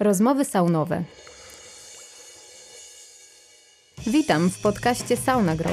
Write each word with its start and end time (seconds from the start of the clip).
Rozmowy 0.00 0.44
saunowe. 0.44 1.02
Witam 4.06 4.50
w 4.50 4.62
podcaście 4.62 5.16
Sauna 5.16 5.56
Grow. 5.56 5.72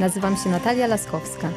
Nazywam 0.00 0.36
się 0.36 0.50
Natalia 0.50 0.86
Laskowska. 0.86 1.48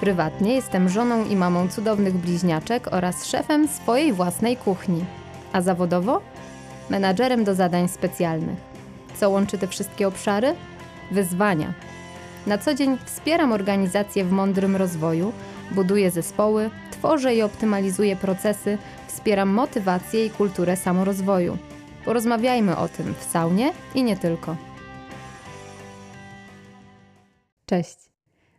Prywatnie 0.00 0.54
jestem 0.54 0.88
żoną 0.88 1.24
i 1.24 1.36
mamą 1.36 1.68
cudownych 1.68 2.14
bliźniaczek 2.14 2.88
oraz 2.92 3.26
szefem 3.26 3.68
swojej 3.68 4.12
własnej 4.12 4.56
kuchni. 4.56 5.04
A 5.52 5.60
zawodowo? 5.60 6.20
Menadżerem 6.90 7.44
do 7.44 7.54
zadań 7.54 7.88
specjalnych. 7.88 8.58
Co 9.16 9.30
łączy 9.30 9.58
te 9.58 9.66
wszystkie 9.66 10.08
obszary? 10.08 10.54
Wyzwania. 11.10 11.72
Na 12.46 12.58
co 12.58 12.74
dzień 12.74 12.98
wspieram 13.04 13.52
organizacje 13.52 14.24
w 14.24 14.32
mądrym 14.32 14.76
rozwoju, 14.76 15.32
buduję 15.70 16.10
zespoły, 16.10 16.70
tworzę 16.98 17.34
i 17.34 17.42
optymalizuję 17.42 18.16
procesy, 18.16 18.78
wspieram 19.08 19.48
motywację 19.48 20.26
i 20.26 20.30
kulturę 20.30 20.76
samorozwoju. 20.76 21.58
Porozmawiajmy 22.04 22.76
o 22.76 22.88
tym 22.88 23.14
w 23.14 23.22
saunie 23.22 23.72
i 23.94 24.02
nie 24.02 24.16
tylko. 24.16 24.56
Cześć. 27.66 27.96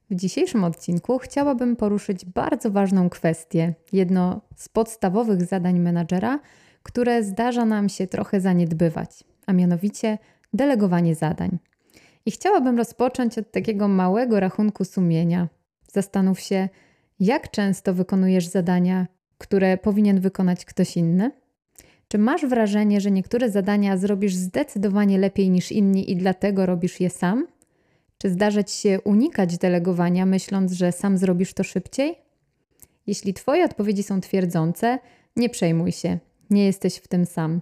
W 0.09 0.15
dzisiejszym 0.15 0.63
odcinku 0.63 1.17
chciałabym 1.17 1.75
poruszyć 1.75 2.25
bardzo 2.25 2.71
ważną 2.71 3.09
kwestię, 3.09 3.73
jedno 3.93 4.41
z 4.55 4.69
podstawowych 4.69 5.43
zadań 5.43 5.79
menadżera, 5.79 6.39
które 6.83 7.23
zdarza 7.23 7.65
nam 7.65 7.89
się 7.89 8.07
trochę 8.07 8.41
zaniedbywać, 8.41 9.23
a 9.45 9.53
mianowicie 9.53 10.17
delegowanie 10.53 11.15
zadań. 11.15 11.57
I 12.25 12.31
chciałabym 12.31 12.77
rozpocząć 12.77 13.37
od 13.37 13.51
takiego 13.51 13.87
małego 13.87 14.39
rachunku 14.39 14.85
sumienia. 14.85 15.47
Zastanów 15.93 16.39
się, 16.39 16.69
jak 17.19 17.51
często 17.51 17.93
wykonujesz 17.93 18.47
zadania, 18.47 19.07
które 19.37 19.77
powinien 19.77 20.19
wykonać 20.19 20.65
ktoś 20.65 20.97
inny? 20.97 21.31
Czy 22.07 22.17
masz 22.17 22.45
wrażenie, 22.45 23.01
że 23.01 23.11
niektóre 23.11 23.49
zadania 23.51 23.97
zrobisz 23.97 24.35
zdecydowanie 24.35 25.17
lepiej 25.17 25.49
niż 25.49 25.71
inni 25.71 26.11
i 26.11 26.15
dlatego 26.15 26.65
robisz 26.65 26.99
je 26.99 27.09
sam? 27.09 27.47
Czy 28.17 28.29
zdarza 28.29 28.63
ci 28.63 28.77
się 28.77 29.01
unikać 29.01 29.57
delegowania, 29.57 30.25
myśląc, 30.25 30.71
że 30.71 30.91
sam 30.91 31.17
zrobisz 31.17 31.53
to 31.53 31.63
szybciej? 31.63 32.15
Jeśli 33.07 33.33
Twoje 33.33 33.65
odpowiedzi 33.65 34.03
są 34.03 34.21
twierdzące, 34.21 34.99
nie 35.35 35.49
przejmuj 35.49 35.91
się, 35.91 36.19
nie 36.49 36.65
jesteś 36.65 36.95
w 36.95 37.07
tym 37.07 37.25
sam. 37.25 37.61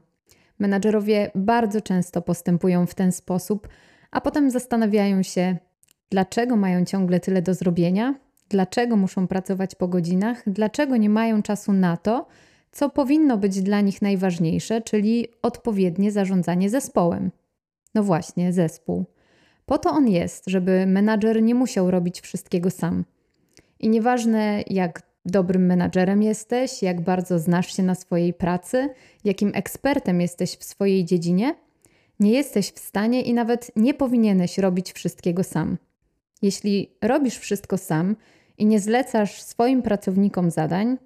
Menadżerowie 0.59 1.31
bardzo 1.35 1.81
często 1.81 2.21
postępują 2.21 2.85
w 2.85 2.95
ten 2.95 3.11
sposób, 3.11 3.67
a 4.11 4.21
potem 4.21 4.51
zastanawiają 4.51 5.23
się, 5.23 5.57
dlaczego 6.09 6.55
mają 6.55 6.85
ciągle 6.85 7.19
tyle 7.19 7.41
do 7.41 7.53
zrobienia, 7.53 8.15
dlaczego 8.49 8.95
muszą 8.95 9.27
pracować 9.27 9.75
po 9.75 9.87
godzinach, 9.87 10.43
dlaczego 10.47 10.97
nie 10.97 11.09
mają 11.09 11.41
czasu 11.41 11.73
na 11.73 11.97
to, 11.97 12.27
co 12.71 12.89
powinno 12.89 13.37
być 13.37 13.61
dla 13.61 13.81
nich 13.81 14.01
najważniejsze, 14.01 14.81
czyli 14.81 15.27
odpowiednie 15.41 16.11
zarządzanie 16.11 16.69
zespołem. 16.69 17.31
No 17.95 18.03
właśnie, 18.03 18.53
zespół. 18.53 19.05
Po 19.65 19.77
to 19.77 19.89
on 19.89 20.07
jest, 20.07 20.43
żeby 20.47 20.85
menadżer 20.85 21.43
nie 21.43 21.55
musiał 21.55 21.91
robić 21.91 22.21
wszystkiego 22.21 22.69
sam. 22.69 23.05
I 23.79 23.89
nieważne, 23.89 24.63
jak 24.67 25.01
dobrym 25.25 25.65
menadżerem 25.65 26.23
jesteś, 26.23 26.83
jak 26.83 27.01
bardzo 27.01 27.39
znasz 27.39 27.75
się 27.75 27.83
na 27.83 27.95
swojej 27.95 28.33
pracy, 28.33 28.89
jakim 29.23 29.51
ekspertem 29.53 30.21
jesteś 30.21 30.57
w 30.57 30.63
swojej 30.63 31.05
dziedzinie, 31.05 31.55
nie 32.19 32.31
jesteś 32.31 32.71
w 32.71 32.79
stanie 32.79 33.21
i 33.21 33.33
nawet 33.33 33.71
nie 33.75 33.93
powinieneś 33.93 34.57
robić 34.57 34.93
wszystkiego 34.93 35.43
sam. 35.43 35.77
Jeśli 36.41 36.97
robisz 37.01 37.37
wszystko 37.37 37.77
sam 37.77 38.15
i 38.57 38.65
nie 38.65 38.79
zlecasz 38.79 39.41
swoim 39.41 39.81
pracownikom 39.81 40.51
zadań, 40.51 40.97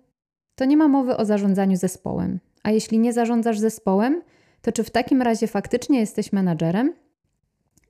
to 0.55 0.65
nie 0.65 0.77
ma 0.77 0.87
mowy 0.87 1.17
o 1.17 1.25
zarządzaniu 1.25 1.77
zespołem. 1.77 2.39
A 2.63 2.71
jeśli 2.71 2.99
nie 2.99 3.13
zarządzasz 3.13 3.59
zespołem, 3.59 4.21
to 4.61 4.71
czy 4.71 4.83
w 4.83 4.89
takim 4.89 5.21
razie 5.21 5.47
faktycznie 5.47 5.99
jesteś 5.99 6.33
menadżerem? 6.33 6.93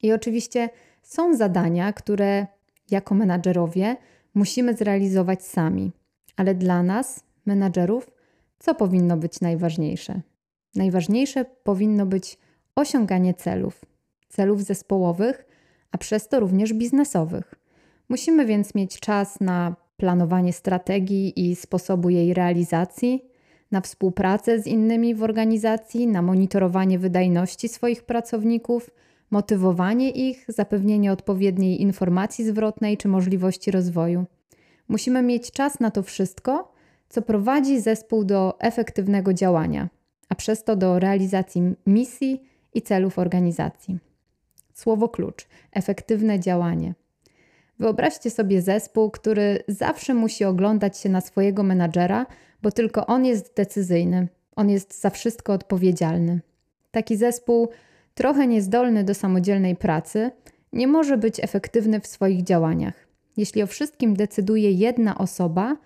I 0.02 0.14
oczywiście 0.14 0.70
są 1.04 1.36
zadania, 1.36 1.94
które 1.94 2.48
jako 2.92 3.16
menadżerowie 3.16 3.96
musimy 4.34 4.74
zrealizować 4.74 5.44
sami, 5.44 5.92
ale 6.36 6.56
dla 6.56 6.84
nas, 6.84 7.24
menadżerów, 7.46 8.12
co 8.60 8.76
powinno 8.76 9.18
być 9.18 9.42
najważniejsze? 9.42 10.22
Najważniejsze 10.76 11.46
powinno 11.46 12.06
być 12.06 12.38
osiąganie 12.76 13.34
celów, 13.34 13.86
celów 14.30 14.64
zespołowych, 14.64 15.46
a 15.92 15.98
przez 15.98 16.28
to 16.28 16.40
również 16.40 16.74
biznesowych. 16.74 17.56
Musimy 18.10 18.46
więc 18.46 18.76
mieć 18.76 19.00
czas 19.00 19.40
na 19.40 19.76
planowanie 19.98 20.54
strategii 20.54 21.50
i 21.50 21.56
sposobu 21.56 22.10
jej 22.10 22.34
realizacji, 22.34 23.26
na 23.72 23.82
współpracę 23.82 24.60
z 24.60 24.68
innymi 24.68 25.16
w 25.16 25.24
organizacji, 25.24 26.08
na 26.08 26.22
monitorowanie 26.22 27.00
wydajności 27.00 27.70
swoich 27.70 28.04
pracowników, 28.04 28.90
motywowanie 29.32 30.10
ich, 30.10 30.46
zapewnienie 30.48 31.12
odpowiedniej 31.12 31.82
informacji 31.82 32.46
zwrotnej 32.46 32.98
czy 32.98 33.08
możliwości 33.08 33.72
rozwoju. 33.72 34.26
Musimy 34.88 35.22
mieć 35.22 35.52
czas 35.52 35.80
na 35.80 35.92
to 35.92 36.04
wszystko, 36.04 36.72
co 37.10 37.22
prowadzi 37.22 37.80
zespół 37.80 38.24
do 38.24 38.60
efektywnego 38.60 39.34
działania, 39.34 39.90
a 40.30 40.36
przez 40.36 40.64
to 40.64 40.76
do 40.76 41.00
realizacji 41.00 41.62
misji 41.88 42.42
i 42.74 42.82
celów 42.82 43.20
organizacji. 43.20 44.09
Słowo 44.80 45.10
klucz 45.10 45.48
efektywne 45.72 46.40
działanie. 46.40 46.94
Wyobraźcie 47.80 48.30
sobie 48.30 48.62
zespół, 48.62 49.12
który 49.12 49.64
zawsze 49.68 50.14
musi 50.14 50.46
oglądać 50.46 50.98
się 50.98 51.10
na 51.10 51.22
swojego 51.22 51.64
menadżera, 51.64 52.26
bo 52.62 52.72
tylko 52.72 53.06
on 53.06 53.26
jest 53.26 53.56
decyzyjny, 53.56 54.28
on 54.56 54.70
jest 54.70 55.02
za 55.02 55.10
wszystko 55.10 55.54
odpowiedzialny. 55.54 56.40
Taki 56.92 57.18
zespół, 57.18 57.70
trochę 58.14 58.48
niezdolny 58.48 59.04
do 59.04 59.14
samodzielnej 59.14 59.76
pracy, 59.76 60.32
nie 60.74 60.88
może 60.88 61.18
być 61.18 61.44
efektywny 61.44 62.00
w 62.00 62.08
swoich 62.08 62.44
działaniach. 62.44 63.08
Jeśli 63.38 63.64
o 63.64 63.68
wszystkim 63.68 64.16
decyduje 64.16 64.72
jedna 64.72 65.18
osoba, 65.18 65.78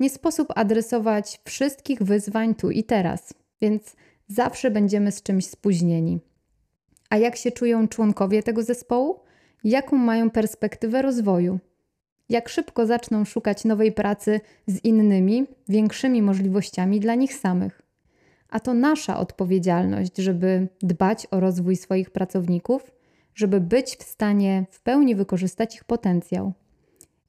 nie 0.00 0.10
sposób 0.10 0.48
adresować 0.56 1.40
wszystkich 1.44 2.02
wyzwań 2.02 2.54
tu 2.54 2.70
i 2.70 2.84
teraz, 2.84 3.34
więc 3.60 3.96
zawsze 4.28 4.70
będziemy 4.70 5.12
z 5.12 5.22
czymś 5.22 5.46
spóźnieni. 5.46 6.29
A 7.10 7.16
jak 7.16 7.36
się 7.36 7.52
czują 7.52 7.88
członkowie 7.88 8.42
tego 8.42 8.62
zespołu? 8.62 9.20
jaką 9.64 9.96
mają 9.96 10.30
perspektywę 10.30 11.02
rozwoju, 11.02 11.58
jak 12.28 12.48
szybko 12.48 12.86
zaczną 12.86 13.24
szukać 13.24 13.64
nowej 13.64 13.92
pracy 13.92 14.40
z 14.66 14.84
innymi, 14.84 15.46
większymi 15.68 16.22
możliwościami 16.22 17.00
dla 17.00 17.14
nich 17.14 17.34
samych. 17.34 17.82
A 18.50 18.60
to 18.60 18.74
nasza 18.74 19.18
odpowiedzialność, 19.18 20.16
żeby 20.16 20.68
dbać 20.82 21.26
o 21.30 21.40
rozwój 21.40 21.76
swoich 21.76 22.10
pracowników, 22.10 22.90
żeby 23.34 23.60
być 23.60 23.96
w 23.96 24.02
stanie 24.02 24.66
w 24.70 24.80
pełni 24.80 25.14
wykorzystać 25.14 25.74
ich 25.74 25.84
potencjał. 25.84 26.52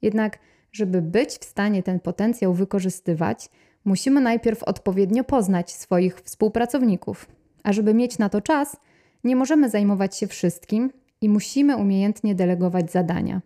Jednak, 0.02 0.38
żeby 0.72 1.02
być 1.02 1.30
w 1.30 1.44
stanie 1.44 1.82
ten 1.82 2.00
potencjał 2.00 2.54
wykorzystywać, 2.54 3.48
musimy 3.84 4.20
najpierw 4.20 4.62
odpowiednio 4.62 5.24
poznać 5.24 5.72
swoich 5.72 6.20
współpracowników. 6.20 7.26
A 7.62 7.72
żeby 7.72 7.94
mieć 7.94 8.18
na 8.18 8.28
to 8.28 8.40
czas, 8.40 8.76
nie 9.24 9.36
możemy 9.36 9.70
zajmować 9.70 10.16
się 10.16 10.26
wszystkim 10.26 10.90
i 11.20 11.28
musimy 11.28 11.76
umiejętnie 11.76 12.34
delegować 12.34 12.92
zadania. 12.92 13.42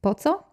Po 0.00 0.14
co? 0.14 0.44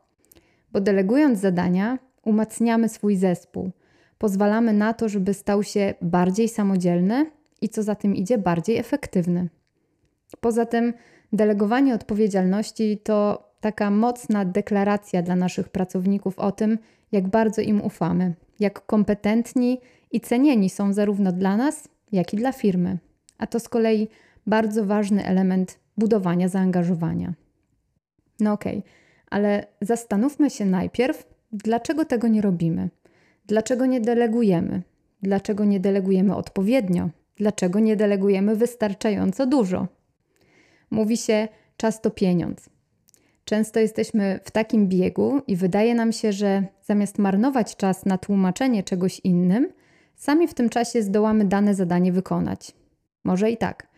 Bo 0.72 0.81
delegując 0.81 1.40
zadania, 1.40 2.00
umacniamy 2.24 2.90
swój 2.90 3.16
zespół, 3.16 3.72
pozwalamy 4.18 4.73
na 4.73 4.94
to, 4.94 5.09
żeby 5.09 5.34
stał 5.34 5.63
się 5.63 5.94
bardziej 6.02 6.50
samodzielny 6.50 7.31
i 7.62 7.69
co 7.69 7.84
za 7.84 7.96
tym 7.96 8.16
idzie, 8.16 8.38
bardziej 8.38 8.78
efektywny. 8.78 9.50
Poza 10.40 10.66
tym, 10.66 10.94
delegowanie 11.34 11.96
odpowiedzialności 11.96 12.97
to 12.97 13.50
taka 13.59 13.91
mocna 13.91 14.46
deklaracja 14.46 15.22
dla 15.22 15.35
naszych 15.35 15.69
pracowników 15.69 16.40
o 16.40 16.52
tym, 16.52 16.78
jak 17.12 17.28
bardzo 17.28 17.62
im 17.62 17.81
ufamy, 17.81 18.34
jak 18.59 18.85
kompetentni 18.85 19.81
i 20.12 20.22
cenieni 20.22 20.69
są 20.69 20.94
zarówno 20.94 21.32
dla 21.32 21.58
nas, 21.58 21.88
jak 22.11 22.34
i 22.34 22.38
dla 22.38 22.52
firmy. 22.52 22.97
A 23.38 23.47
to 23.47 23.59
z 23.59 23.70
kolei 23.70 24.08
bardzo 24.47 24.85
ważny 24.85 25.25
element 25.25 25.79
budowania 25.97 26.47
zaangażowania. 26.47 27.34
No 28.40 28.53
okej, 28.53 28.78
okay, 28.78 28.91
ale 29.29 29.67
zastanówmy 29.81 30.49
się 30.49 30.66
najpierw, 30.66 31.28
dlaczego 31.51 32.05
tego 32.05 32.28
nie 32.28 32.41
robimy, 32.41 32.90
dlaczego 33.45 33.85
nie 33.85 34.01
delegujemy, 34.01 34.81
dlaczego 35.22 35.66
nie 35.66 35.79
delegujemy 35.79 36.35
odpowiednio, 36.35 37.09
dlaczego 37.35 37.79
nie 37.79 37.95
delegujemy 37.95 38.55
wystarczająco 38.55 39.45
dużo. 39.45 39.87
Mówi 40.91 41.17
się, 41.17 41.47
czas 41.78 42.01
to 42.01 42.11
pieniądz. 42.11 42.69
Często 43.45 43.79
jesteśmy 43.79 44.40
w 44.43 44.51
takim 44.51 44.87
biegu 44.87 45.41
i 45.47 45.55
wydaje 45.55 45.95
nam 45.95 46.11
się, 46.11 46.34
że 46.34 46.63
zamiast 46.81 47.19
marnować 47.19 47.75
czas 47.75 48.05
na 48.05 48.17
tłumaczenie 48.17 48.84
czegoś 48.84 49.19
innym, 49.19 49.69
sami 50.16 50.47
w 50.47 50.53
tym 50.53 50.69
czasie 50.69 51.01
zdołamy 51.01 51.45
dane 51.45 51.75
zadanie 51.75 52.11
wykonać. 52.11 52.72
Może 53.23 53.51
i 53.51 53.57
tak 53.57 53.92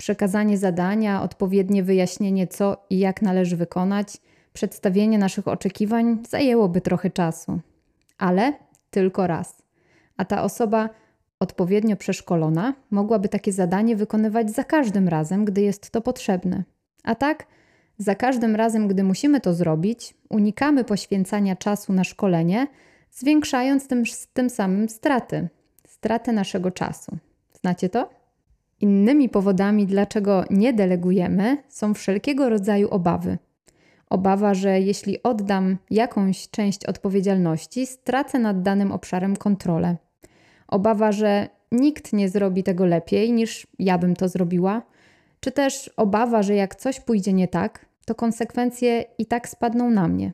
przekazanie 0.00 0.58
zadania, 0.58 1.22
odpowiednie 1.22 1.82
wyjaśnienie, 1.82 2.46
co 2.46 2.86
i 2.90 2.98
jak 2.98 3.22
należy 3.22 3.56
wykonać, 3.56 4.16
przedstawienie 4.52 5.18
naszych 5.18 5.48
oczekiwań 5.48 6.18
zajęłoby 6.28 6.80
trochę 6.80 7.10
czasu. 7.10 7.60
Ale 8.18 8.52
tylko 8.90 9.26
raz. 9.26 9.62
A 10.16 10.24
ta 10.24 10.42
osoba 10.42 10.88
odpowiednio 11.40 11.96
przeszkolona, 11.96 12.74
mogłaby 12.90 13.28
takie 13.28 13.52
zadanie 13.52 13.96
wykonywać 13.96 14.50
za 14.50 14.64
każdym 14.64 15.08
razem, 15.08 15.44
gdy 15.44 15.60
jest 15.60 15.90
to 15.90 16.00
potrzebne. 16.00 16.64
A 17.04 17.14
tak, 17.14 17.46
za 17.98 18.14
każdym 18.14 18.56
razem, 18.56 18.88
gdy 18.88 19.04
musimy 19.04 19.40
to 19.40 19.54
zrobić, 19.54 20.14
unikamy 20.30 20.84
poświęcania 20.84 21.56
czasu 21.56 21.92
na 21.92 22.04
szkolenie, 22.04 22.66
zwiększając 23.12 23.88
tym, 23.88 24.02
tym 24.32 24.50
samym 24.50 24.88
straty, 24.88 25.48
straty 25.88 26.32
naszego 26.32 26.70
czasu. 26.70 27.16
Znacie 27.60 27.88
to? 27.88 28.19
Innymi 28.80 29.28
powodami, 29.28 29.86
dlaczego 29.86 30.44
nie 30.50 30.72
delegujemy, 30.72 31.56
są 31.68 31.94
wszelkiego 31.94 32.48
rodzaju 32.48 32.88
obawy. 32.88 33.38
Obawa, 34.10 34.54
że 34.54 34.80
jeśli 34.80 35.22
oddam 35.22 35.78
jakąś 35.90 36.48
część 36.48 36.86
odpowiedzialności, 36.86 37.86
stracę 37.86 38.38
nad 38.38 38.62
danym 38.62 38.92
obszarem 38.92 39.36
kontrolę. 39.36 39.96
Obawa, 40.68 41.12
że 41.12 41.48
nikt 41.72 42.12
nie 42.12 42.28
zrobi 42.28 42.62
tego 42.62 42.86
lepiej 42.86 43.32
niż 43.32 43.66
ja 43.78 43.98
bym 43.98 44.16
to 44.16 44.28
zrobiła, 44.28 44.82
czy 45.40 45.52
też 45.52 45.90
obawa, 45.96 46.42
że 46.42 46.54
jak 46.54 46.74
coś 46.74 47.00
pójdzie 47.00 47.32
nie 47.32 47.48
tak, 47.48 47.86
to 48.04 48.14
konsekwencje 48.14 49.04
i 49.18 49.26
tak 49.26 49.48
spadną 49.48 49.90
na 49.90 50.08
mnie. 50.08 50.32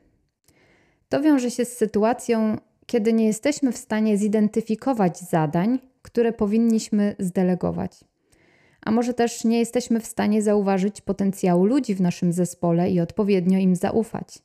To 1.08 1.22
wiąże 1.22 1.50
się 1.50 1.64
z 1.64 1.76
sytuacją, 1.76 2.56
kiedy 2.86 3.12
nie 3.12 3.26
jesteśmy 3.26 3.72
w 3.72 3.76
stanie 3.76 4.18
zidentyfikować 4.18 5.18
zadań, 5.18 5.78
które 6.02 6.32
powinniśmy 6.32 7.16
zdelegować. 7.18 8.04
A 8.86 8.90
może 8.90 9.14
też 9.14 9.44
nie 9.44 9.58
jesteśmy 9.58 10.00
w 10.00 10.06
stanie 10.06 10.42
zauważyć 10.42 11.00
potencjału 11.00 11.64
ludzi 11.64 11.94
w 11.94 12.00
naszym 12.00 12.32
zespole 12.32 12.90
i 12.90 13.00
odpowiednio 13.00 13.58
im 13.58 13.76
zaufać. 13.76 14.38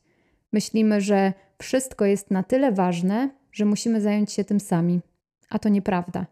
Myślimy, 0.52 1.00
że 1.00 1.32
wszystko 1.58 2.04
jest 2.04 2.30
na 2.30 2.42
tyle 2.42 2.72
ważne, 2.72 3.30
że 3.52 3.64
musimy 3.64 4.00
zająć 4.00 4.32
się 4.32 4.44
tym 4.44 4.60
sami. 4.60 5.00
A 5.50 5.58
to 5.58 5.68
nieprawda. 5.68 6.26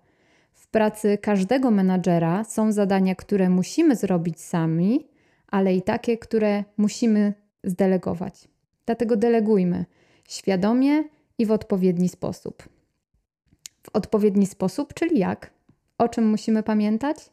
W 0.52 0.68
pracy 0.68 1.18
każdego 1.18 1.70
menadżera 1.70 2.44
są 2.44 2.72
zadania, 2.72 3.14
które 3.14 3.50
musimy 3.50 3.96
zrobić 3.96 4.40
sami, 4.40 5.08
ale 5.46 5.74
i 5.74 5.82
takie, 5.82 6.18
które 6.18 6.64
musimy 6.76 7.34
zdelegować. 7.64 8.48
Dlatego 8.86 9.16
delegujmy 9.16 9.84
świadomie 10.28 11.04
i 11.38 11.46
w 11.46 11.52
odpowiedni 11.52 12.08
sposób. 12.08 12.68
W 13.82 13.88
odpowiedni 13.92 14.46
sposób, 14.46 14.94
czyli 14.94 15.18
jak? 15.18 15.50
O 15.98 16.08
czym 16.08 16.28
musimy 16.28 16.62
pamiętać? 16.62 17.30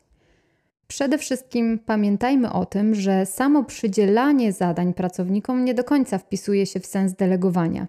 Przede 0.87 1.17
wszystkim 1.17 1.79
pamiętajmy 1.79 2.51
o 2.51 2.65
tym, 2.65 2.95
że 2.95 3.25
samo 3.25 3.63
przydzielanie 3.63 4.53
zadań 4.53 4.93
pracownikom 4.93 5.65
nie 5.65 5.73
do 5.73 5.83
końca 5.83 6.17
wpisuje 6.17 6.65
się 6.65 6.79
w 6.79 6.85
sens 6.85 7.13
delegowania. 7.13 7.87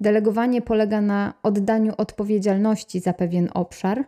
Delegowanie 0.00 0.62
polega 0.62 1.00
na 1.00 1.34
oddaniu 1.42 1.92
odpowiedzialności 1.96 3.00
za 3.00 3.12
pewien 3.12 3.48
obszar, 3.54 4.04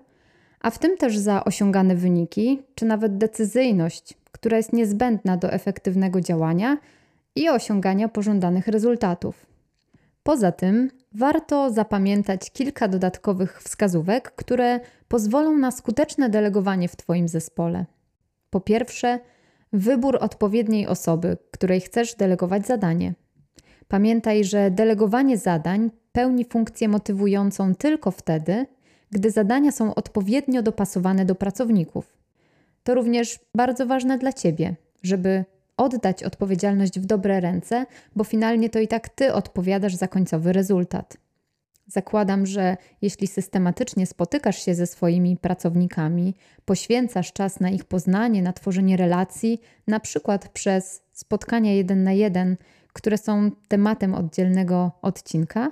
a 0.60 0.70
w 0.70 0.78
tym 0.78 0.96
też 0.96 1.18
za 1.18 1.44
osiągane 1.44 1.94
wyniki, 1.94 2.62
czy 2.74 2.86
nawet 2.86 3.18
decyzyjność, 3.18 4.14
która 4.32 4.56
jest 4.56 4.72
niezbędna 4.72 5.36
do 5.36 5.52
efektywnego 5.52 6.20
działania 6.20 6.78
i 7.36 7.48
osiągania 7.48 8.08
pożądanych 8.08 8.68
rezultatów. 8.68 9.46
Poza 10.22 10.52
tym 10.52 10.90
warto 11.12 11.70
zapamiętać 11.70 12.50
kilka 12.50 12.88
dodatkowych 12.88 13.62
wskazówek, 13.62 14.32
które 14.36 14.80
pozwolą 15.08 15.58
na 15.58 15.70
skuteczne 15.70 16.30
delegowanie 16.30 16.88
w 16.88 16.96
Twoim 16.96 17.28
zespole. 17.28 17.84
Po 18.50 18.60
pierwsze, 18.60 19.18
wybór 19.72 20.18
odpowiedniej 20.20 20.86
osoby, 20.86 21.36
której 21.50 21.80
chcesz 21.80 22.14
delegować 22.14 22.66
zadanie. 22.66 23.14
Pamiętaj, 23.88 24.44
że 24.44 24.70
delegowanie 24.70 25.38
zadań 25.38 25.90
pełni 26.12 26.44
funkcję 26.44 26.88
motywującą 26.88 27.74
tylko 27.74 28.10
wtedy, 28.10 28.66
gdy 29.10 29.30
zadania 29.30 29.72
są 29.72 29.94
odpowiednio 29.94 30.62
dopasowane 30.62 31.24
do 31.24 31.34
pracowników. 31.34 32.16
To 32.82 32.94
również 32.94 33.40
bardzo 33.54 33.86
ważne 33.86 34.18
dla 34.18 34.32
Ciebie, 34.32 34.76
żeby 35.02 35.44
oddać 35.76 36.22
odpowiedzialność 36.22 37.00
w 37.00 37.06
dobre 37.06 37.40
ręce, 37.40 37.86
bo 38.16 38.24
finalnie 38.24 38.70
to 38.70 38.78
i 38.78 38.88
tak 38.88 39.08
Ty 39.08 39.32
odpowiadasz 39.32 39.94
za 39.94 40.08
końcowy 40.08 40.52
rezultat. 40.52 41.16
Zakładam, 41.88 42.46
że 42.46 42.76
jeśli 43.02 43.26
systematycznie 43.26 44.06
spotykasz 44.06 44.64
się 44.64 44.74
ze 44.74 44.86
swoimi 44.86 45.36
pracownikami, 45.36 46.34
poświęcasz 46.64 47.32
czas 47.32 47.60
na 47.60 47.70
ich 47.70 47.84
poznanie, 47.84 48.42
na 48.42 48.52
tworzenie 48.52 48.96
relacji, 48.96 49.60
na 49.86 50.00
przykład 50.00 50.48
przez 50.48 51.02
spotkania 51.12 51.72
jeden 51.74 52.02
na 52.02 52.12
jeden, 52.12 52.56
które 52.92 53.18
są 53.18 53.50
tematem 53.68 54.14
oddzielnego 54.14 54.92
odcinka, 55.02 55.68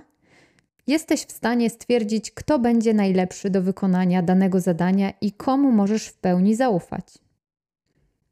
jesteś 0.86 1.20
w 1.20 1.32
stanie 1.32 1.70
stwierdzić, 1.70 2.30
kto 2.30 2.58
będzie 2.58 2.94
najlepszy 2.94 3.50
do 3.50 3.62
wykonania 3.62 4.22
danego 4.22 4.60
zadania 4.60 5.12
i 5.20 5.32
komu 5.32 5.72
możesz 5.72 6.06
w 6.06 6.18
pełni 6.18 6.54
zaufać. 6.54 7.18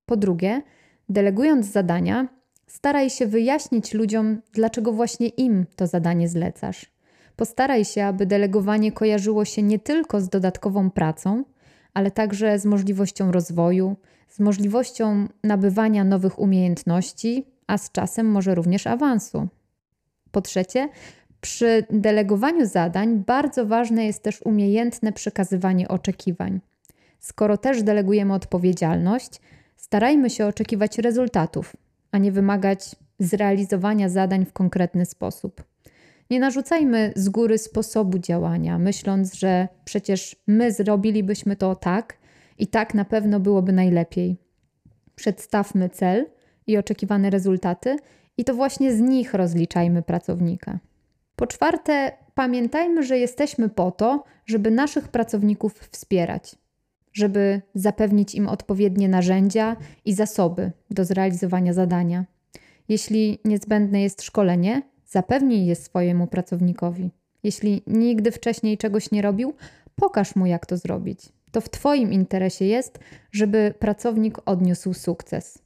Po 0.07 0.17
drugie, 0.17 0.63
delegując 1.09 1.67
zadania, 1.67 2.29
staraj 2.67 3.11
się 3.11 3.27
wyjaśnić 3.27 3.95
ludziom, 3.95 4.41
dlaczego 4.53 4.93
właśnie 4.93 5.29
im 5.29 5.67
to 5.77 5.87
zadanie 5.87 6.29
zlecasz. 6.29 6.94
Postaraj 7.37 7.85
się, 7.85 8.05
aby 8.05 8.27
delegowanie 8.27 8.93
kojarzyło 8.93 9.45
się 9.45 9.63
nie 9.63 9.79
tylko 9.79 10.21
z 10.21 10.29
dodatkową 10.29 10.91
pracą, 10.91 11.45
ale 11.95 12.11
także 12.11 12.59
z 12.59 12.65
możliwością 12.65 13.33
rozwoju, 13.33 13.97
z 14.29 14.41
możliwością 14.41 15.29
nabywania 15.45 16.05
nowych 16.05 16.39
umiejętności, 16.39 17.47
a 17.67 17.79
z 17.79 17.93
czasem 17.93 18.27
może 18.27 18.55
również 18.55 18.87
awansu. 18.87 19.49
Po 20.31 20.41
trzecie, 20.41 20.89
przy 21.41 21.85
delegowaniu 21.91 22.67
zadań 22.67 23.25
bardzo 23.27 23.67
ważne 23.67 24.07
jest 24.07 24.23
też 24.23 24.43
umiejętne 24.43 25.13
przekazywanie 25.13 25.89
oczekiwań. 25.89 26.61
Skoro 27.19 27.57
też 27.57 27.83
delegujemy 27.83 28.35
odpowiedzialność, 28.35 29.41
starajmy 29.77 30.31
się 30.31 30.47
oczekiwać 30.47 30.99
rezultatów, 30.99 31.77
a 32.13 32.19
nie 32.19 32.33
wymagać 32.33 32.97
zrealizowania 33.19 34.09
zadań 34.09 34.45
w 34.45 34.53
konkretny 34.53 35.07
sposób. 35.07 35.74
Nie 36.31 36.41
narzucajmy 36.41 37.13
z 37.17 37.29
góry 37.29 37.59
sposobu 37.59 38.19
działania, 38.19 38.79
myśląc, 38.79 39.35
że 39.35 39.69
przecież 39.85 40.37
my 40.47 40.73
zrobilibyśmy 40.73 41.57
to 41.57 41.77
tak 41.77 42.19
i 42.59 42.67
tak 42.67 42.95
na 42.95 43.05
pewno 43.05 43.41
byłoby 43.41 43.73
najlepiej. 43.73 44.37
Przedstawmy 45.15 45.89
cel 45.89 46.27
i 46.67 46.77
oczekiwane 46.77 47.31
rezultaty 47.31 47.97
i 48.37 48.45
to 48.45 48.55
właśnie 48.55 48.93
z 48.95 49.01
nich 49.01 49.35
rozliczajmy 49.35 50.03
pracownika. 50.03 50.79
Po 51.37 51.47
czwarte, 51.47 52.13
pamiętajmy, 52.35 53.03
że 53.03 53.19
jesteśmy 53.19 53.69
po 53.69 53.91
to, 53.91 54.25
żeby 54.47 54.71
naszych 54.71 55.09
pracowników 55.09 55.75
wspierać, 55.91 56.57
żeby 57.13 57.63
zapewnić 57.75 58.35
im 58.35 58.49
odpowiednie 58.49 59.09
narzędzia 59.09 59.77
i 60.05 60.15
zasoby 60.15 60.73
do 60.91 61.05
zrealizowania 61.05 61.73
zadania. 61.73 62.25
Jeśli 62.89 63.39
niezbędne 63.45 64.03
jest 64.03 64.23
szkolenie, 64.23 64.83
Zapewnij 65.07 65.67
je 65.67 65.75
swojemu 65.75 66.27
pracownikowi. 66.27 67.11
Jeśli 67.43 67.83
nigdy 67.87 68.31
wcześniej 68.31 68.79
czegoś 68.79 69.11
nie 69.11 69.23
robił, 69.23 69.55
pokaż 69.97 70.37
mu, 70.37 70.47
jak 70.47 70.67
to 70.67 70.77
zrobić. 70.77 71.21
To 71.53 71.61
w 71.61 71.69
Twoim 71.69 72.13
interesie 72.13 72.65
jest, 72.65 72.99
żeby 73.33 73.75
pracownik 73.79 74.39
odniósł 74.47 74.95
sukces. 74.95 75.59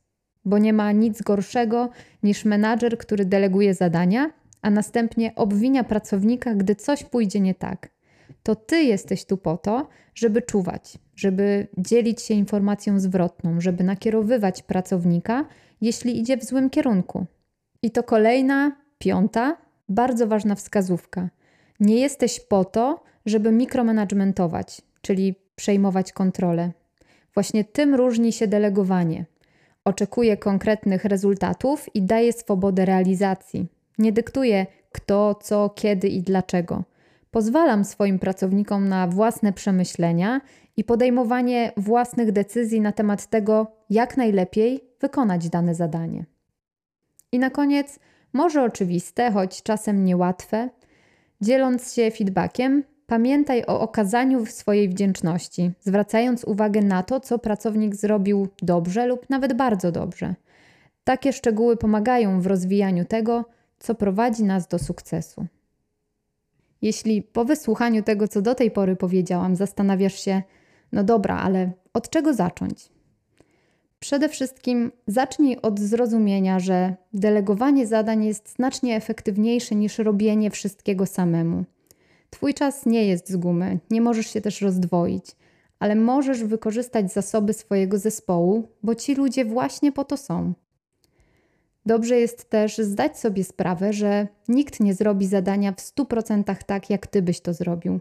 Bo 0.45 0.59
nie 0.59 0.73
ma 0.73 0.93
nic 0.93 1.23
gorszego 1.23 1.89
niż 2.23 2.45
menadżer, 2.45 2.99
który 2.99 3.25
deleguje 3.25 3.75
zadania, 3.75 4.31
a 4.63 4.71
następnie 4.71 5.35
obwinia 5.35 5.85
pracownika, 5.85 6.55
gdy 6.55 6.75
coś 6.75 7.05
pójdzie 7.05 7.41
nie 7.41 7.55
tak. 7.55 7.91
To 8.43 8.57
Ty 8.57 8.83
jesteś 8.83 9.25
tu 9.25 9.37
po 9.37 9.57
to, 9.57 9.89
żeby 10.15 10.43
czuwać, 10.43 10.99
żeby 11.17 11.67
dzielić 11.79 12.23
się 12.23 12.35
informacją 12.35 13.01
zwrotną, 13.01 13.61
żeby 13.61 13.85
nakierowywać 13.85 14.63
pracownika, 14.63 15.45
jeśli 15.81 16.21
idzie 16.21 16.37
w 16.37 16.45
złym 16.45 16.71
kierunku. 16.71 17.27
I 17.83 17.91
to 17.91 18.03
kolejna 18.03 18.77
Piąta, 18.99 19.57
bardzo 19.89 20.27
ważna 20.27 20.55
wskazówka. 20.55 21.29
Nie 21.81 21.97
jesteś 21.97 22.41
po 22.41 22.65
to, 22.65 23.03
żeby 23.27 23.53
mikromanagementować, 23.53 24.83
czyli 25.03 25.35
przejmować 25.57 26.13
kontrolę. 26.13 26.73
Właśnie 27.35 27.65
tym 27.65 27.95
różni 27.95 28.33
się 28.33 28.47
delegowanie. 28.47 29.25
Oczekuje 29.85 30.37
konkretnych 30.37 31.05
rezultatów 31.05 31.95
i 31.95 32.03
daje 32.03 32.33
swobodę 32.33 32.85
realizacji. 32.85 33.67
Nie 33.99 34.13
dyktuje 34.13 34.67
kto, 34.93 35.35
co, 35.35 35.71
kiedy 35.71 36.09
i 36.09 36.23
dlaczego. 36.23 36.85
Pozwalam 37.31 37.85
swoim 37.85 38.19
pracownikom 38.19 38.89
na 38.89 39.07
własne 39.07 39.53
przemyślenia 39.53 40.41
i 40.77 40.85
podejmowanie 40.85 41.73
własnych 41.77 42.33
decyzji 42.33 42.81
na 42.81 42.93
temat 42.93 43.27
tego, 43.27 43.67
jak 43.91 44.17
najlepiej 44.17 44.81
wykonać 45.01 45.49
dane 45.49 45.75
zadanie. 45.75 46.25
I 47.33 47.39
na 47.39 47.51
koniec 47.51 47.99
może 48.33 48.63
oczywiste, 48.63 49.33
choć 49.33 49.63
czasem 49.63 50.05
niełatwe. 50.05 50.69
Dzieląc 51.41 51.95
się 51.95 52.11
feedbackiem, 52.11 52.85
pamiętaj 53.07 53.65
o 53.67 53.81
okazaniu 53.81 54.47
swojej 54.47 54.89
wdzięczności, 54.89 55.71
zwracając 55.81 56.45
uwagę 56.45 56.83
na 56.83 57.03
to, 57.03 57.21
co 57.21 57.39
pracownik 57.39 57.95
zrobił 57.95 58.49
dobrze 58.63 59.07
lub 59.07 59.31
nawet 59.31 59.53
bardzo 59.53 59.93
dobrze. 59.93 60.35
Takie 61.05 61.33
szczegóły 61.33 61.77
pomagają 61.77 62.41
w 62.41 62.47
rozwijaniu 62.47 63.05
tego, 63.05 63.45
co 63.79 63.95
prowadzi 63.95 64.45
nas 64.45 64.69
do 64.69 64.79
sukcesu. 64.79 65.47
Jeśli 66.83 67.23
po 67.23 67.45
wysłuchaniu 67.45 68.03
tego, 68.03 68.29
co 68.29 68.43
do 68.43 68.55
tej 68.55 68.71
pory 68.71 68.97
powiedziałam, 68.97 69.57
zastanawiasz 69.57 70.25
się, 70.25 70.43
no 70.93 71.05
dobra, 71.05 71.37
ale 71.37 71.71
od 71.95 72.11
czego 72.11 72.35
zacząć? 72.35 72.89
Przede 74.01 74.29
wszystkim 74.29 74.93
zacznij 75.07 75.57
od 75.63 75.81
zrozumienia, 75.81 76.59
że 76.59 76.95
delegowanie 77.13 77.87
zadań 77.87 78.25
jest 78.25 78.55
znacznie 78.55 78.97
efektywniejsze 78.97 79.75
niż 79.75 79.99
robienie 79.99 80.51
wszystkiego 80.51 81.07
samemu. 81.07 81.65
Twój 82.31 82.55
czas 82.55 82.87
nie 82.87 83.07
jest 83.07 83.31
z 83.31 83.37
gumy, 83.37 83.79
nie 83.91 84.01
możesz 84.01 84.27
się 84.27 84.41
też 84.41 84.61
rozdwoić, 84.61 85.37
ale 85.79 85.95
możesz 85.95 86.45
wykorzystać 86.45 87.13
zasoby 87.13 87.53
swojego 87.53 87.99
zespołu, 87.99 88.69
bo 88.83 88.95
ci 88.95 89.15
ludzie 89.15 89.45
właśnie 89.45 89.93
po 89.93 90.05
to 90.05 90.17
są. 90.17 90.53
Dobrze 91.87 92.17
jest 92.17 92.51
też 92.51 92.79
zdać 92.79 93.19
sobie 93.19 93.45
sprawę, 93.45 93.93
że 93.93 94.27
nikt 94.49 94.81
nie 94.81 94.95
zrobi 94.95 95.27
zadania 95.27 95.73
w 95.73 95.77
100% 95.77 96.55
tak, 96.67 96.91
jak 96.91 97.07
ty 97.07 97.23
byś 97.23 97.41
to 97.41 97.55
zrobił. 97.55 98.01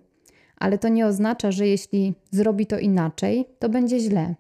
Ale 0.58 0.78
to 0.78 0.88
nie 0.88 1.08
oznacza, 1.08 1.52
że 1.52 1.68
jeśli 1.68 2.14
zrobi 2.32 2.66
to 2.66 2.80
inaczej, 2.80 3.46
to 3.60 3.70
będzie 3.70 4.00
źle. 4.00 4.36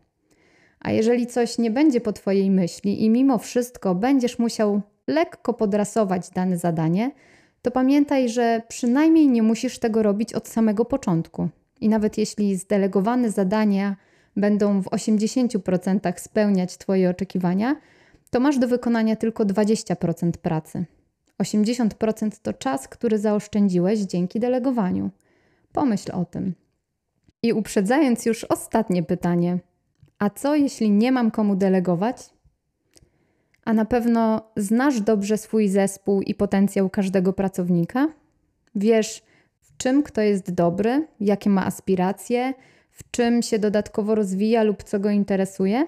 A 0.79 0.91
jeżeli 0.91 1.27
coś 1.27 1.57
nie 1.57 1.71
będzie 1.71 2.01
po 2.01 2.13
Twojej 2.13 2.51
myśli 2.51 3.03
i 3.03 3.09
mimo 3.09 3.37
wszystko 3.37 3.95
będziesz 3.95 4.39
musiał 4.39 4.81
lekko 5.07 5.53
podrasować 5.53 6.29
dane 6.29 6.57
zadanie, 6.57 7.11
to 7.61 7.71
pamiętaj, 7.71 8.29
że 8.29 8.61
przynajmniej 8.67 9.27
nie 9.27 9.43
musisz 9.43 9.79
tego 9.79 10.03
robić 10.03 10.33
od 10.33 10.47
samego 10.47 10.85
początku. 10.85 11.49
I 11.81 11.89
nawet 11.89 12.17
jeśli 12.17 12.55
zdelegowane 12.55 13.31
zadania 13.31 13.95
będą 14.35 14.81
w 14.81 14.85
80% 14.85 16.19
spełniać 16.19 16.77
Twoje 16.77 17.09
oczekiwania, 17.09 17.75
to 18.29 18.39
masz 18.39 18.59
do 18.59 18.67
wykonania 18.67 19.15
tylko 19.15 19.45
20% 19.45 20.31
pracy. 20.31 20.85
80% 21.43 22.31
to 22.41 22.53
czas, 22.53 22.87
który 22.87 23.17
zaoszczędziłeś 23.17 23.99
dzięki 23.99 24.39
delegowaniu. 24.39 25.09
Pomyśl 25.71 26.11
o 26.11 26.25
tym. 26.25 26.53
I 27.43 27.53
uprzedzając 27.53 28.25
już 28.25 28.43
ostatnie 28.43 29.03
pytanie, 29.03 29.59
a 30.19 30.29
co 30.29 30.55
jeśli 30.55 30.89
nie 30.89 31.11
mam 31.11 31.31
komu 31.31 31.55
delegować? 31.55 32.29
A 33.65 33.73
na 33.73 33.85
pewno 33.85 34.41
znasz 34.55 35.01
dobrze 35.01 35.37
swój 35.37 35.67
zespół 35.67 36.21
i 36.21 36.35
potencjał 36.35 36.89
każdego 36.89 37.33
pracownika? 37.33 38.07
Wiesz, 38.75 39.21
w 39.61 39.77
czym 39.77 40.03
kto 40.03 40.21
jest 40.21 40.53
dobry, 40.53 41.07
jakie 41.19 41.49
ma 41.49 41.65
aspiracje, 41.65 42.53
w 42.91 43.11
czym 43.11 43.41
się 43.41 43.59
dodatkowo 43.59 44.15
rozwija 44.15 44.63
lub 44.63 44.83
co 44.83 44.99
go 44.99 45.09
interesuje? 45.09 45.87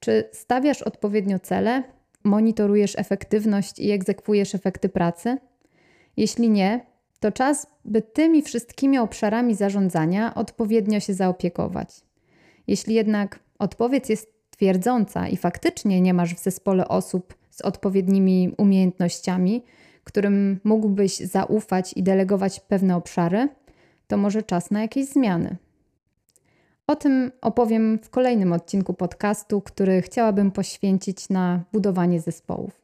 Czy 0.00 0.28
stawiasz 0.32 0.82
odpowiednio 0.82 1.38
cele, 1.38 1.82
monitorujesz 2.24 2.98
efektywność 2.98 3.78
i 3.78 3.90
egzekwujesz 3.90 4.54
efekty 4.54 4.88
pracy? 4.88 5.38
Jeśli 6.16 6.50
nie, 6.50 6.86
to 7.20 7.32
czas, 7.32 7.66
by 7.84 8.02
tymi 8.02 8.42
wszystkimi 8.42 8.98
obszarami 8.98 9.54
zarządzania 9.54 10.34
odpowiednio 10.34 11.00
się 11.00 11.14
zaopiekować. 11.14 12.03
Jeśli 12.66 12.94
jednak 12.94 13.38
odpowiedź 13.58 14.10
jest 14.10 14.34
twierdząca 14.50 15.28
i 15.28 15.36
faktycznie 15.36 16.00
nie 16.00 16.14
masz 16.14 16.34
w 16.34 16.42
zespole 16.42 16.88
osób 16.88 17.34
z 17.50 17.60
odpowiednimi 17.60 18.54
umiejętnościami, 18.58 19.62
którym 20.04 20.60
mógłbyś 20.64 21.16
zaufać 21.16 21.92
i 21.96 22.02
delegować 22.02 22.60
pewne 22.60 22.96
obszary, 22.96 23.48
to 24.06 24.16
może 24.16 24.42
czas 24.42 24.70
na 24.70 24.82
jakieś 24.82 25.06
zmiany. 25.06 25.56
O 26.86 26.96
tym 26.96 27.32
opowiem 27.40 27.98
w 28.02 28.10
kolejnym 28.10 28.52
odcinku 28.52 28.94
podcastu, 28.94 29.60
który 29.60 30.02
chciałabym 30.02 30.50
poświęcić 30.50 31.28
na 31.28 31.64
budowanie 31.72 32.20
zespołów. 32.20 32.80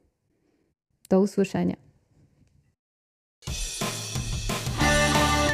Do 1.08 1.20
usłyszenia. 1.20 1.76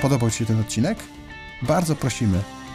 Podobał 0.02 0.30
Ci 0.30 0.38
się 0.38 0.46
ten 0.46 0.60
odcinek? 0.60 0.98
Bardzo 1.62 1.96
prosimy, 1.96 2.38